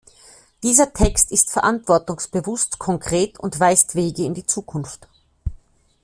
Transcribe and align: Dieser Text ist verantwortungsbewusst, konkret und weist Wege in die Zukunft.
Dieser 0.63 0.91
Text 0.93 1.31
ist 1.31 1.51
verantwortungsbewusst, 1.51 2.79
konkret 2.79 3.39
und 3.39 3.59
weist 3.59 3.93
Wege 3.93 4.25
in 4.25 4.33
die 4.33 4.47
Zukunft. 4.47 5.07